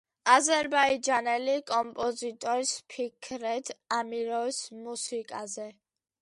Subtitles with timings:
[0.35, 5.69] აზერბაიჯანელი კომპოზიტორის ფიქრეთ ამიროვის მუსიკაზე.